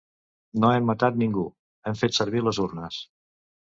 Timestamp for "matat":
0.91-1.19